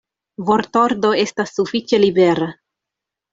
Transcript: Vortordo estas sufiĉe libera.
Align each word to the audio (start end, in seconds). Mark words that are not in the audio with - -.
Vortordo 0.45 1.11
estas 1.25 1.53
sufiĉe 1.59 2.01
libera. 2.05 2.49